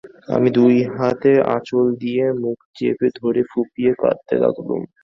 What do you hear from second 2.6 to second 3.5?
চেপে ধরে